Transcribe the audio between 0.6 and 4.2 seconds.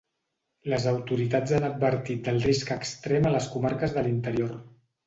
Les autoritats han advertit del risc extrem a les comarques de